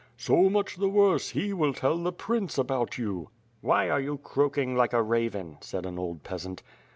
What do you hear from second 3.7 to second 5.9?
are you croaking like a raven?'' said